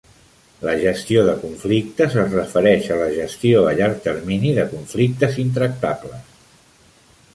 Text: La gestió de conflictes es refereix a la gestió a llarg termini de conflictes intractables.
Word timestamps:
La 0.67 0.71
gestió 0.83 1.25
de 1.27 1.35
conflictes 1.41 2.15
es 2.23 2.33
refereix 2.37 2.89
a 2.95 2.99
la 3.01 3.11
gestió 3.17 3.61
a 3.73 3.75
llarg 3.81 4.01
termini 4.09 4.55
de 4.57 4.65
conflictes 4.73 5.39
intractables. 5.45 6.37